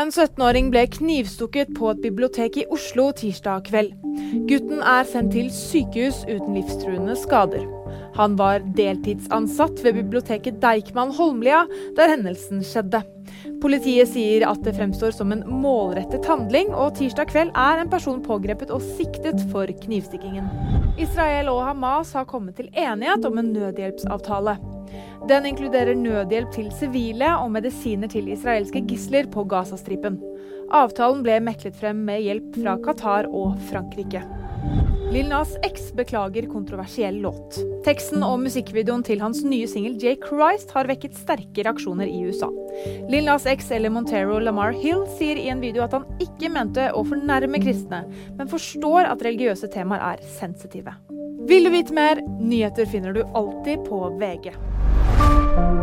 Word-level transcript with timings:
En 0.00 0.08
17-åring 0.08 0.70
ble 0.72 0.86
knivstukket 0.88 1.74
på 1.76 1.90
et 1.90 1.98
bibliotek 2.00 2.54
i 2.62 2.62
Oslo 2.72 3.10
tirsdag 3.12 3.66
kveld. 3.66 3.90
Gutten 4.48 4.80
er 4.80 5.04
sendt 5.04 5.34
til 5.34 5.50
sykehus 5.52 6.22
uten 6.24 6.54
livstruende 6.56 7.16
skader. 7.20 7.66
Han 8.16 8.38
var 8.38 8.64
deltidsansatt 8.78 9.82
ved 9.84 9.98
biblioteket 9.98 10.56
Deichman 10.62 11.12
Holmlia, 11.18 11.66
der 11.98 12.14
hendelsen 12.14 12.64
skjedde. 12.64 13.02
Politiet 13.60 14.08
sier 14.14 14.46
at 14.48 14.64
det 14.64 14.78
fremstår 14.78 15.12
som 15.18 15.36
en 15.36 15.44
målrettet 15.44 16.24
handling, 16.32 16.72
og 16.72 16.94
tirsdag 16.96 17.28
kveld 17.34 17.52
er 17.52 17.84
en 17.84 17.92
person 17.92 18.24
pågrepet 18.24 18.72
og 18.72 18.80
siktet 18.96 19.44
for 19.52 19.68
knivstikkingen. 19.84 20.48
Israel 20.96 21.52
og 21.52 21.66
Hamas 21.68 22.16
har 22.16 22.28
kommet 22.30 22.56
til 22.56 22.72
enighet 22.72 23.28
om 23.28 23.42
en 23.42 23.52
nødhjelpsavtale. 23.52 24.56
Den 25.28 25.46
inkluderer 25.46 25.94
nødhjelp 25.94 26.52
til 26.54 26.70
sivile 26.72 27.34
og 27.42 27.50
medisiner 27.52 28.08
til 28.08 28.30
israelske 28.32 28.80
gisler 28.88 29.28
på 29.30 29.44
Gazastripen. 29.44 30.16
Avtalen 30.72 31.24
ble 31.26 31.40
meklet 31.44 31.76
frem 31.76 32.04
med 32.06 32.22
hjelp 32.24 32.54
fra 32.62 32.76
Qatar 32.80 33.28
og 33.28 33.58
Frankrike. 33.68 34.22
Lil 35.10 35.26
Nas 35.26 35.56
X 35.66 35.88
beklager 35.98 36.46
kontroversiell 36.46 37.16
låt. 37.24 37.58
Teksten 37.82 38.22
og 38.22 38.38
musikkvideoen 38.44 39.02
til 39.02 39.18
hans 39.24 39.40
nye 39.42 39.66
singel 39.68 39.96
J. 39.98 40.14
Christ 40.22 40.70
har 40.76 40.86
vekket 40.86 41.18
sterke 41.18 41.64
reaksjoner 41.66 42.06
i 42.06 42.20
USA. 42.28 42.46
Lil 43.10 43.26
Nas 43.26 43.48
X 43.50 43.72
eller 43.74 43.90
Montero 43.90 44.38
Lamar 44.38 44.76
Hill 44.76 45.02
sier 45.18 45.40
i 45.40 45.48
en 45.50 45.64
video 45.64 45.82
at 45.82 45.96
han 45.98 46.06
ikke 46.22 46.52
mente 46.54 46.86
å 46.94 47.02
fornærme 47.08 47.58
kristne, 47.64 48.04
men 48.38 48.52
forstår 48.52 49.10
at 49.10 49.26
religiøse 49.26 49.72
temaer 49.74 50.14
er 50.14 50.26
sensitive. 50.38 50.94
Vil 51.50 51.66
du 51.66 51.74
vite 51.74 51.96
mer? 51.96 52.22
Nyheter 52.38 52.86
finner 52.86 53.16
du 53.16 53.24
alltid 53.34 53.82
på 53.90 54.04
VG. 54.20 54.52
thank 55.30 55.56
you 55.56 55.79